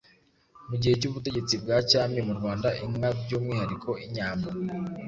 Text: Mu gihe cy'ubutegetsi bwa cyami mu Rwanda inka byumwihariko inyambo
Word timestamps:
Mu 0.69 0.75
gihe 0.81 0.93
cy'ubutegetsi 1.01 1.53
bwa 1.61 1.77
cyami 1.89 2.19
mu 2.27 2.33
Rwanda 2.39 2.67
inka 2.83 3.09
byumwihariko 3.21 3.89
inyambo 4.05 4.47